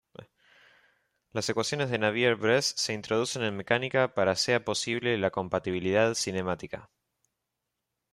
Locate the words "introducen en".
2.93-3.55